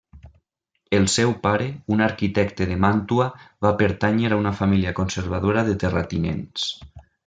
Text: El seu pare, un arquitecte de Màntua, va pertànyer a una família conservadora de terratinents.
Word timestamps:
El 0.99 1.03
seu 1.15 1.33
pare, 1.43 1.67
un 1.97 2.01
arquitecte 2.07 2.67
de 2.71 2.79
Màntua, 2.87 3.29
va 3.69 3.75
pertànyer 3.85 4.35
a 4.35 4.43
una 4.43 4.57
família 4.65 4.99
conservadora 5.03 5.69
de 5.71 5.81
terratinents. 5.87 6.71